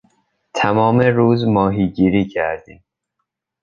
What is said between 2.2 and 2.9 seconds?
کردیم.